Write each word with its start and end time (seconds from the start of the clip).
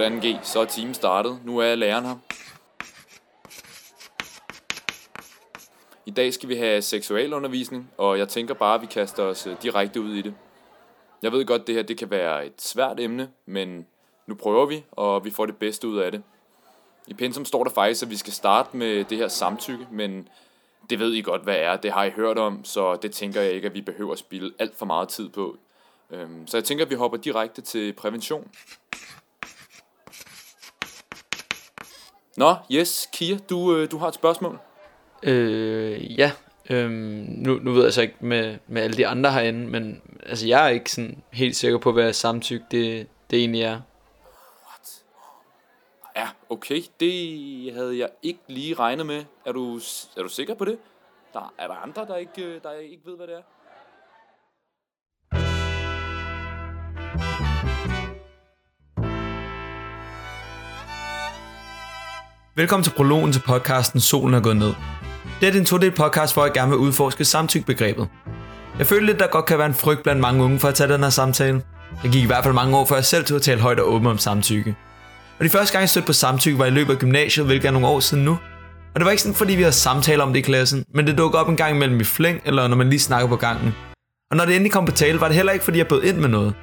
Godt 0.00 0.24
2G, 0.24 0.38
så 0.42 0.60
er 0.60 0.64
timen 0.64 0.94
startet. 0.94 1.40
Nu 1.44 1.58
er 1.58 1.74
læreren 1.74 2.04
her. 2.04 2.16
I 6.06 6.10
dag 6.10 6.34
skal 6.34 6.48
vi 6.48 6.54
have 6.54 6.82
seksualundervisning, 6.82 7.90
og 7.98 8.18
jeg 8.18 8.28
tænker 8.28 8.54
bare, 8.54 8.74
at 8.74 8.80
vi 8.80 8.86
kaster 8.86 9.22
os 9.22 9.46
øh, 9.46 9.56
direkte 9.62 10.00
ud 10.00 10.14
i 10.14 10.22
det. 10.22 10.34
Jeg 11.22 11.32
ved 11.32 11.44
godt, 11.44 11.60
at 11.60 11.66
det 11.66 11.74
her 11.74 11.82
det 11.82 11.98
kan 11.98 12.10
være 12.10 12.46
et 12.46 12.62
svært 12.62 13.00
emne, 13.00 13.30
men 13.46 13.86
nu 14.26 14.34
prøver 14.34 14.66
vi, 14.66 14.84
og 14.92 15.24
vi 15.24 15.30
får 15.30 15.46
det 15.46 15.56
bedste 15.56 15.88
ud 15.88 15.98
af 15.98 16.12
det. 16.12 16.22
I 17.06 17.14
pensum 17.14 17.44
står 17.44 17.64
der 17.64 17.70
faktisk, 17.70 18.02
at 18.02 18.10
vi 18.10 18.16
skal 18.16 18.32
starte 18.32 18.76
med 18.76 19.04
det 19.04 19.18
her 19.18 19.28
samtykke, 19.28 19.86
men 19.90 20.28
det 20.90 20.98
ved 20.98 21.12
I 21.12 21.20
godt, 21.20 21.42
hvad 21.42 21.56
er. 21.56 21.76
Det 21.76 21.92
har 21.92 22.04
I 22.04 22.10
hørt 22.10 22.38
om, 22.38 22.64
så 22.64 22.96
det 22.96 23.12
tænker 23.12 23.40
jeg 23.40 23.52
ikke, 23.52 23.66
at 23.66 23.74
vi 23.74 23.80
behøver 23.80 24.12
at 24.12 24.18
spille 24.18 24.52
alt 24.58 24.76
for 24.76 24.86
meget 24.86 25.08
tid 25.08 25.28
på. 25.28 25.56
Øhm, 26.10 26.46
så 26.46 26.56
jeg 26.56 26.64
tænker, 26.64 26.84
at 26.84 26.90
vi 26.90 26.94
hopper 26.94 27.18
direkte 27.18 27.62
til 27.62 27.92
prævention. 27.92 28.50
Nå, 32.40 32.56
yes, 32.72 33.08
Kia, 33.12 33.38
du, 33.50 33.76
øh, 33.76 33.90
du 33.90 33.98
har 33.98 34.08
et 34.08 34.14
spørgsmål. 34.14 34.58
Øh, 35.22 36.18
ja. 36.18 36.32
Øhm, 36.70 37.24
nu, 37.28 37.58
nu 37.62 37.72
ved 37.72 37.84
jeg 37.84 37.92
så 37.92 38.02
ikke 38.02 38.16
med, 38.20 38.58
med 38.66 38.82
alle 38.82 38.96
de 38.96 39.06
andre 39.06 39.32
herinde, 39.32 39.66
men 39.66 40.02
altså, 40.26 40.46
jeg 40.46 40.64
er 40.64 40.68
ikke 40.68 40.92
sådan 40.92 41.22
helt 41.32 41.56
sikker 41.56 41.78
på, 41.78 41.92
hvad 41.92 42.12
samtykke 42.12 42.66
det, 42.70 43.06
det 43.30 43.38
egentlig 43.38 43.62
er. 43.62 43.80
Ja, 46.16 46.28
okay, 46.48 46.82
det 47.00 47.74
havde 47.74 47.98
jeg 47.98 48.08
ikke 48.22 48.40
lige 48.46 48.74
regnet 48.74 49.06
med. 49.06 49.24
Er 49.44 49.52
du, 49.52 49.76
er 50.16 50.22
du 50.22 50.28
sikker 50.28 50.54
på 50.54 50.64
det? 50.64 50.78
Der, 51.32 51.52
er 51.58 51.66
der 51.66 51.74
andre, 51.74 52.06
der 52.06 52.16
ikke, 52.16 52.42
øh, 52.44 52.62
der 52.62 52.72
ikke 52.72 53.02
ved, 53.04 53.16
hvad 53.16 53.26
det 53.26 53.34
er? 53.34 53.42
Velkommen 62.60 62.84
til 62.84 62.90
prologen 62.90 63.32
til 63.32 63.40
podcasten 63.40 64.00
Solen 64.00 64.34
er 64.34 64.40
gået 64.40 64.56
ned. 64.56 64.72
Det 65.40 65.48
er 65.48 65.58
en 65.58 65.64
todelt 65.64 65.94
podcast, 65.94 66.34
hvor 66.34 66.44
jeg 66.44 66.52
gerne 66.52 66.70
vil 66.70 66.78
udforske 66.78 67.24
samtykkebegrebet. 67.24 68.08
Jeg 68.78 68.86
føler 68.86 69.06
lidt, 69.06 69.18
der 69.18 69.26
godt 69.26 69.46
kan 69.46 69.58
være 69.58 69.66
en 69.66 69.74
frygt 69.74 70.02
blandt 70.02 70.20
mange 70.20 70.44
unge 70.44 70.58
for 70.58 70.68
at 70.68 70.74
tage 70.74 70.92
den 70.92 71.02
her 71.02 71.10
samtale. 71.10 71.62
Jeg 72.02 72.10
gik 72.10 72.22
i 72.22 72.26
hvert 72.26 72.44
fald 72.44 72.54
mange 72.54 72.76
år, 72.76 72.84
før 72.84 72.96
jeg 72.96 73.04
selv 73.04 73.24
tog 73.24 73.36
at 73.36 73.42
tale 73.42 73.60
højt 73.60 73.80
og 73.80 73.92
åbent 73.92 74.10
om 74.10 74.18
samtykke. 74.18 74.74
Og 75.38 75.44
de 75.44 75.50
første 75.50 75.72
gang, 75.72 75.80
jeg 75.80 75.88
stødte 75.88 76.06
på 76.06 76.12
samtykke, 76.12 76.58
var 76.58 76.66
i 76.66 76.70
løbet 76.70 76.92
af 76.92 76.98
gymnasiet, 76.98 77.46
hvilket 77.46 77.68
er 77.68 77.72
nogle 77.72 77.86
år 77.86 78.00
siden 78.00 78.24
nu. 78.24 78.38
Og 78.94 79.00
det 79.00 79.04
var 79.04 79.10
ikke 79.10 79.22
sådan, 79.22 79.34
fordi 79.34 79.54
vi 79.54 79.62
havde 79.62 79.72
samtaler 79.72 80.24
om 80.24 80.32
det 80.32 80.38
i 80.38 80.42
klassen, 80.42 80.84
men 80.94 81.06
det 81.06 81.18
dukkede 81.18 81.40
op 81.40 81.48
en 81.48 81.56
gang 81.56 81.76
imellem 81.76 82.00
i 82.00 82.04
flæng, 82.04 82.40
eller 82.44 82.68
når 82.68 82.76
man 82.76 82.90
lige 82.90 83.00
snakker 83.00 83.28
på 83.28 83.36
gangen. 83.36 83.74
Og 84.30 84.36
når 84.36 84.44
det 84.44 84.54
endelig 84.54 84.72
kom 84.72 84.84
på 84.84 84.92
tale, 84.92 85.20
var 85.20 85.26
det 85.26 85.36
heller 85.36 85.52
ikke, 85.52 85.64
fordi 85.64 85.78
jeg 85.78 85.88
bød 85.88 86.02
ind 86.02 86.16
med 86.16 86.28
noget. 86.28 86.54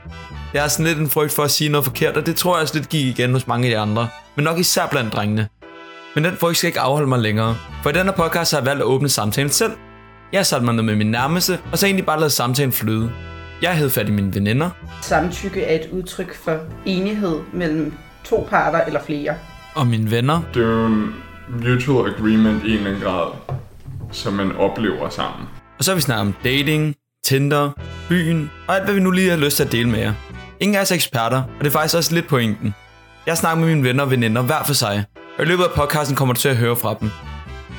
Jeg 0.53 0.61
har 0.61 0.69
sådan 0.69 0.85
lidt 0.85 0.97
en 0.97 1.09
frygt 1.09 1.33
for 1.33 1.43
at 1.43 1.51
sige 1.51 1.69
noget 1.69 1.85
forkert, 1.85 2.17
og 2.17 2.25
det 2.25 2.35
tror 2.35 2.55
jeg 2.55 2.61
også 2.61 2.75
lidt 2.75 2.89
gik 2.89 3.05
igen 3.05 3.31
hos 3.31 3.47
mange 3.47 3.67
af 3.67 3.71
de 3.71 3.77
andre. 3.77 4.07
Men 4.35 4.43
nok 4.43 4.59
især 4.59 4.87
blandt 4.87 5.13
drengene. 5.13 5.47
Men 6.17 6.23
den 6.23 6.37
frygt 6.37 6.57
skal 6.57 6.67
ikke 6.67 6.79
afholde 6.79 7.07
mig 7.07 7.19
længere. 7.19 7.55
For 7.83 7.89
i 7.89 7.93
denne 7.93 8.11
podcast 8.11 8.51
har 8.51 8.59
jeg 8.59 8.65
valgt 8.65 8.81
at 8.81 8.85
åbne 8.85 9.09
samtalen 9.09 9.49
selv. 9.51 9.71
Jeg 10.31 10.39
har 10.39 10.43
sat 10.43 10.63
mig 10.63 10.73
ned 10.75 10.83
med 10.83 10.95
min 10.95 11.11
nærmeste, 11.11 11.59
og 11.71 11.77
så 11.77 11.85
egentlig 11.85 12.05
bare 12.05 12.19
lavet 12.19 12.31
samtalen 12.31 12.71
flyde. 12.71 13.11
Jeg 13.61 13.75
havde 13.77 13.89
fat 13.89 14.07
i 14.07 14.11
mine 14.11 14.35
veninder, 14.35 14.69
Samtykke 15.01 15.63
er 15.63 15.75
et 15.75 15.89
udtryk 15.91 16.35
for 16.35 16.59
enighed 16.85 17.39
mellem 17.53 17.93
to 18.23 18.47
parter 18.49 18.81
eller 18.81 19.03
flere. 19.03 19.35
og 19.75 19.87
mine 19.87 20.11
venner, 20.11 20.41
Det 20.53 20.63
er 20.63 20.67
jo 20.67 20.85
en 20.85 21.15
mutual 21.63 22.13
agreement 22.13 22.63
i 22.63 22.67
en 22.71 22.77
eller 22.77 22.89
anden 22.89 23.03
grad, 23.03 23.31
som 24.11 24.33
man 24.33 24.55
oplever 24.55 25.09
sammen. 25.09 25.47
og 25.79 25.83
så 25.83 25.91
har 25.91 25.95
vi 25.95 26.01
snakket 26.01 26.21
om 26.21 26.33
dating, 26.43 26.95
Tinder, 27.25 27.71
byen, 28.09 28.51
og 28.67 28.75
alt 28.75 28.83
hvad 28.85 28.93
vi 28.93 28.99
nu 29.01 29.11
lige 29.11 29.29
har 29.29 29.37
lyst 29.37 29.57
til 29.57 29.63
at 29.63 29.71
dele 29.71 29.89
med 29.89 29.99
jer. 29.99 30.13
Ingen 30.59 30.75
af 30.77 30.81
os 30.81 30.91
er 30.91 30.95
eksperter, 30.95 31.37
og 31.37 31.59
det 31.59 31.67
er 31.67 31.71
faktisk 31.71 31.95
også 31.95 32.13
lidt 32.15 32.27
pointen. 32.27 32.73
Jeg 33.25 33.37
snakker 33.37 33.59
med 33.65 33.75
mine 33.75 33.87
venner 33.87 34.03
og 34.03 34.11
veninder 34.11 34.41
hver 34.41 34.63
for 34.65 34.73
sig, 34.73 35.03
og 35.37 35.43
i 35.43 35.47
løbet 35.47 35.63
af 35.63 35.69
podcasten 35.75 36.15
kommer 36.15 36.33
du 36.33 36.39
til 36.39 36.49
at 36.49 36.57
høre 36.57 36.75
fra 36.75 36.95
dem. 36.99 37.09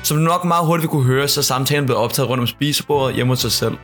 Som 0.03 0.17
du 0.17 0.23
nok 0.23 0.45
meget 0.45 0.65
hurtigt 0.65 0.81
vil 0.83 0.89
kunne 0.89 1.03
høre, 1.03 1.27
så 1.27 1.39
er 1.39 1.43
samtalen 1.43 1.85
blevet 1.85 2.03
optaget 2.03 2.29
rundt 2.29 2.41
om 2.41 2.47
spisebordet 2.47 3.15
hjemme 3.15 3.31
hos 3.31 3.39
sig 3.39 3.51
selv. 3.51 3.77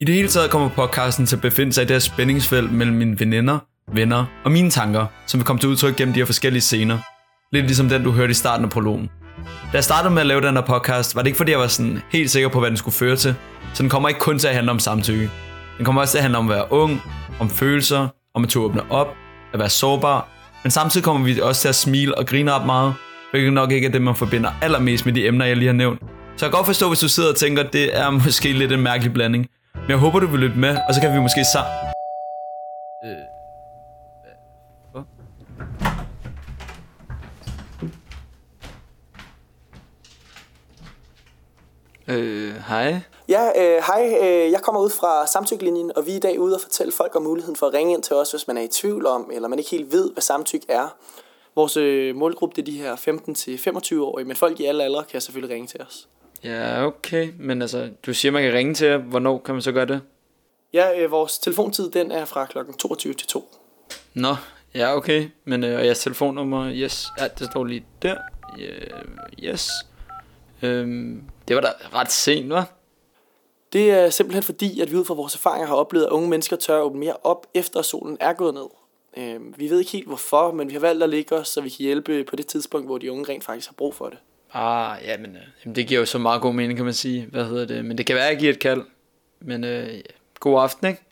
I 0.00 0.04
det 0.04 0.14
hele 0.14 0.28
taget 0.28 0.50
kommer 0.50 0.68
podcasten 0.68 1.26
til 1.26 1.36
at 1.36 1.42
befinde 1.42 1.72
sig 1.72 1.82
i 1.82 1.86
det 1.86 1.94
her 1.94 1.98
spændingsfelt 1.98 2.72
mellem 2.72 2.96
mine 2.96 3.20
veninder, 3.20 3.58
venner 3.92 4.24
og 4.44 4.52
mine 4.52 4.70
tanker, 4.70 5.06
som 5.26 5.40
vil 5.40 5.46
komme 5.46 5.60
til 5.60 5.68
udtryk 5.68 5.96
gennem 5.96 6.14
de 6.14 6.20
her 6.20 6.26
forskellige 6.26 6.62
scener. 6.62 6.98
Lidt 7.52 7.66
ligesom 7.66 7.88
den, 7.88 8.04
du 8.04 8.10
hørte 8.10 8.30
i 8.30 8.34
starten 8.34 8.64
af 8.64 8.70
prologen. 8.70 9.10
Da 9.44 9.76
jeg 9.76 9.84
startede 9.84 10.14
med 10.14 10.20
at 10.20 10.26
lave 10.26 10.40
den 10.40 10.54
her 10.54 10.62
podcast, 10.62 11.16
var 11.16 11.22
det 11.22 11.26
ikke 11.26 11.36
fordi, 11.36 11.50
jeg 11.50 11.58
var 11.58 11.66
sådan 11.66 12.02
helt 12.10 12.30
sikker 12.30 12.48
på, 12.48 12.60
hvad 12.60 12.70
den 12.70 12.76
skulle 12.76 12.94
føre 12.94 13.16
til. 13.16 13.34
Så 13.74 13.82
den 13.82 13.90
kommer 13.90 14.08
ikke 14.08 14.20
kun 14.20 14.38
til 14.38 14.48
at 14.48 14.54
handle 14.54 14.70
om 14.70 14.78
samtykke. 14.78 15.30
Den 15.78 15.84
kommer 15.84 16.00
også 16.00 16.12
til 16.12 16.18
at 16.18 16.22
handle 16.22 16.38
om 16.38 16.50
at 16.50 16.56
være 16.56 16.72
ung, 16.72 17.02
om 17.40 17.50
følelser, 17.50 18.08
om 18.34 18.42
at 18.42 18.48
turde 18.48 18.66
åbne 18.66 18.92
op, 18.92 19.08
at 19.52 19.58
være 19.58 19.68
sårbar. 19.68 20.28
Men 20.64 20.70
samtidig 20.70 21.04
kommer 21.04 21.24
vi 21.24 21.40
også 21.40 21.60
til 21.60 21.68
at 21.68 21.74
smile 21.74 22.18
og 22.18 22.26
grine 22.26 22.52
op 22.52 22.66
meget, 22.66 22.94
hvilket 23.30 23.52
nok 23.52 23.72
ikke 23.72 23.86
er 23.86 23.90
det, 23.90 24.02
man 24.02 24.14
forbinder 24.14 24.50
allermest 24.62 25.06
med 25.06 25.12
de 25.14 25.26
emner, 25.26 25.44
jeg 25.44 25.56
lige 25.56 25.66
har 25.66 25.74
nævnt. 25.74 26.00
Så 26.36 26.46
jeg 26.46 26.50
kan 26.50 26.50
godt 26.50 26.66
forstå, 26.66 26.88
hvis 26.88 26.98
du 27.00 27.08
sidder 27.08 27.28
og 27.30 27.36
tænker, 27.36 27.62
at 27.62 27.72
det 27.72 27.98
er 27.98 28.10
måske 28.24 28.52
lidt 28.52 28.72
en 28.72 28.80
mærkelig 28.80 29.12
blanding. 29.12 29.46
Men 29.74 29.90
jeg 29.90 29.96
håber, 29.96 30.20
du 30.20 30.26
vil 30.26 30.40
lytte 30.40 30.58
med, 30.58 30.76
og 30.88 30.94
så 30.94 31.00
kan 31.00 31.14
vi 31.14 31.20
måske 31.20 31.44
sammen... 31.44 31.72
Øh, 33.04 33.10
øh, 42.08 42.48
øh, 42.48 42.54
hej. 42.68 43.00
Ja, 43.28 43.48
øh, 43.62 43.82
hej. 43.86 44.18
Øh, 44.22 44.50
jeg 44.52 44.60
kommer 44.62 44.80
ud 44.80 44.90
fra 44.90 45.26
samtykkelinjen, 45.26 45.92
og 45.96 46.06
vi 46.06 46.12
er 46.12 46.16
i 46.16 46.20
dag 46.20 46.40
ude 46.40 46.54
og 46.54 46.60
fortælle 46.60 46.92
folk 46.92 47.16
om 47.16 47.22
muligheden 47.22 47.56
for 47.56 47.66
at 47.66 47.74
ringe 47.74 47.92
ind 47.92 48.02
til 48.02 48.16
os, 48.16 48.30
hvis 48.30 48.46
man 48.48 48.56
er 48.56 48.62
i 48.62 48.68
tvivl 48.68 49.06
om, 49.06 49.30
eller 49.32 49.48
man 49.48 49.58
ikke 49.58 49.70
helt 49.70 49.92
ved, 49.92 50.12
hvad 50.12 50.22
samtykke 50.22 50.66
er. 50.68 50.96
Vores 51.54 51.76
øh, 51.76 52.16
målgruppe 52.16 52.56
det 52.56 52.62
er 52.62 52.72
de 52.72 52.78
her 52.78 52.96
15-25-årige, 52.96 54.26
men 54.26 54.36
folk 54.36 54.60
i 54.60 54.64
alle 54.64 54.84
aldre 54.84 55.04
kan 55.04 55.20
selvfølgelig 55.20 55.54
ringe 55.54 55.66
til 55.68 55.80
os. 55.80 56.08
Ja, 56.44 56.86
okay. 56.86 57.32
Men 57.38 57.62
altså, 57.62 57.90
du 58.06 58.14
siger, 58.14 58.32
man 58.32 58.42
kan 58.42 58.52
ringe 58.52 58.74
til 58.74 58.86
jer. 58.86 58.98
Hvornår 58.98 59.38
kan 59.38 59.54
man 59.54 59.62
så 59.62 59.72
gøre 59.72 59.86
det? 59.86 60.00
Ja, 60.72 61.00
øh, 61.00 61.10
vores 61.10 61.38
telefontid 61.38 61.90
den 61.90 62.12
er 62.12 62.24
fra 62.24 62.46
kl. 62.46 62.58
22 62.78 63.14
til 63.14 63.28
2. 63.28 63.48
Nå, 64.14 64.36
ja, 64.74 64.96
okay. 64.96 65.28
Men 65.44 65.64
øh, 65.64 65.78
og 65.78 65.84
jeres 65.84 65.98
telefonnummer, 65.98 66.72
yes. 66.72 67.06
Ja, 67.20 67.28
det 67.28 67.46
står 67.50 67.64
lige 67.64 67.84
der. 68.02 68.16
Yeah, 68.58 69.04
yes. 69.42 69.70
Øhm, 70.62 71.22
det 71.48 71.56
var 71.56 71.62
da 71.62 71.68
ret 71.94 72.12
sent, 72.12 72.52
hva'? 72.52 72.83
Det 73.74 73.90
er 73.90 74.10
simpelthen 74.10 74.42
fordi, 74.42 74.80
at 74.80 74.90
vi 74.90 74.96
ud 74.96 75.04
fra 75.04 75.14
vores 75.14 75.34
erfaringer 75.34 75.66
har 75.66 75.74
oplevet, 75.74 76.06
at 76.06 76.10
unge 76.10 76.28
mennesker 76.28 76.56
tør 76.56 76.76
at 76.76 76.82
åbne 76.82 77.00
mere 77.00 77.16
op, 77.24 77.46
efter 77.54 77.78
at 77.78 77.84
solen 77.84 78.16
er 78.20 78.32
gået 78.32 78.54
ned. 78.54 78.66
Øh, 79.16 79.58
vi 79.58 79.70
ved 79.70 79.78
ikke 79.78 79.92
helt 79.92 80.06
hvorfor, 80.06 80.52
men 80.52 80.68
vi 80.68 80.72
har 80.72 80.80
valgt 80.80 81.02
at 81.02 81.10
ligge 81.10 81.34
os, 81.34 81.48
så 81.48 81.60
vi 81.60 81.68
kan 81.68 81.78
hjælpe 81.78 82.24
på 82.24 82.36
det 82.36 82.46
tidspunkt, 82.46 82.86
hvor 82.86 82.98
de 82.98 83.12
unge 83.12 83.32
rent 83.32 83.44
faktisk 83.44 83.68
har 83.68 83.74
brug 83.74 83.94
for 83.94 84.08
det. 84.08 84.18
Ah, 84.52 84.98
ja, 85.04 85.18
men 85.18 85.36
øh, 85.36 85.42
jamen, 85.64 85.76
det 85.76 85.86
giver 85.86 86.00
jo 86.00 86.06
så 86.06 86.18
meget 86.18 86.42
god 86.42 86.54
mening, 86.54 86.76
kan 86.76 86.84
man 86.84 86.94
sige. 86.94 87.26
Hvad 87.30 87.44
hedder 87.44 87.64
det? 87.64 87.84
Men 87.84 87.98
det 87.98 88.06
kan 88.06 88.16
være, 88.16 88.24
at 88.24 88.30
jeg 88.30 88.38
giver 88.38 88.52
et 88.52 88.58
kald. 88.58 88.82
Men 89.40 89.64
øh, 89.64 89.88
god 90.40 90.62
aften, 90.62 90.86
ikke? 90.86 91.02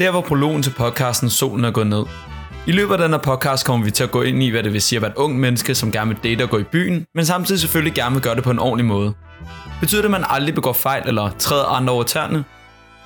Der 0.00 0.10
var 0.10 0.20
prologen 0.20 0.62
til 0.62 0.70
podcasten 0.70 1.30
Solen 1.30 1.64
er 1.64 1.70
gået 1.70 1.86
ned. 1.86 2.04
I 2.66 2.72
løbet 2.72 2.92
af 2.92 2.98
den 2.98 3.10
her 3.10 3.18
podcast 3.18 3.66
kommer 3.66 3.84
vi 3.84 3.90
til 3.90 4.04
at 4.04 4.10
gå 4.10 4.22
ind 4.22 4.42
i, 4.42 4.48
hvad 4.48 4.62
det 4.62 4.72
vil 4.72 4.82
sige 4.82 4.96
at 4.96 5.02
være 5.02 5.10
et 5.10 5.16
ung 5.16 5.40
menneske, 5.40 5.74
som 5.74 5.92
gerne 5.92 6.08
vil 6.08 6.18
date 6.24 6.42
og 6.42 6.50
gå 6.50 6.58
i 6.58 6.62
byen, 6.62 7.06
men 7.14 7.26
samtidig 7.26 7.60
selvfølgelig 7.60 7.94
gerne 7.94 8.14
vil 8.14 8.22
gøre 8.22 8.34
det 8.34 8.44
på 8.44 8.50
en 8.50 8.58
ordentlig 8.58 8.84
måde. 8.84 9.14
Betyder 9.80 10.00
det, 10.00 10.06
at 10.06 10.10
man 10.10 10.24
aldrig 10.28 10.54
begår 10.54 10.72
fejl 10.72 11.02
eller 11.06 11.30
træder 11.38 11.64
andre 11.64 11.92
over 11.92 12.02
tæerne? 12.02 12.44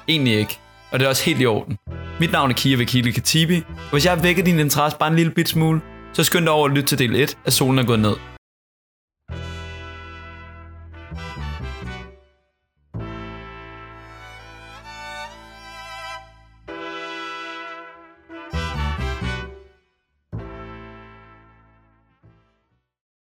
Egentlig 0.08 0.34
ikke, 0.34 0.58
og 0.90 0.98
det 0.98 1.04
er 1.06 1.08
også 1.08 1.24
helt 1.24 1.40
i 1.40 1.46
orden. 1.46 1.76
Mit 2.20 2.32
navn 2.32 2.50
er 2.50 2.54
Kia 2.54 2.76
Vakili 2.76 3.10
Katibi, 3.10 3.56
og 3.56 3.90
hvis 3.92 4.04
jeg 4.04 4.12
har 4.12 4.22
vækket 4.22 4.46
din 4.46 4.58
interesse 4.58 4.98
bare 4.98 5.10
en 5.10 5.16
lille 5.16 5.32
bit 5.32 5.48
smule, 5.48 5.80
så 6.12 6.24
skynd 6.24 6.44
dig 6.44 6.52
over 6.52 6.66
at 6.66 6.74
lytte 6.74 6.88
til 6.88 6.98
del 6.98 7.16
1 7.16 7.36
af 7.46 7.52
Solen 7.52 7.78
er 7.78 7.84
gået 7.84 8.00
ned. 8.00 8.33